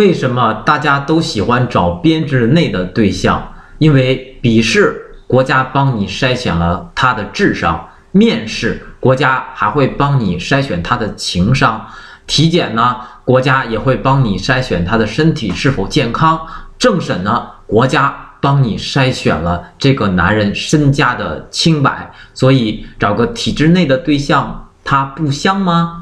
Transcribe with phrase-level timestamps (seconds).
[0.00, 3.52] 为什么大家都喜欢找编制内的对象？
[3.76, 11.86] 因为笔试国家帮你筛选了他的智商面试国家还会帮你筛选他的情商
[12.26, 16.46] 体检呢国家也会帮你筛选他的身体是否健康
[16.78, 25.98] 政审呢国家帮你筛选了这个男人身家的清白所以找个体制内的对象他不香吗？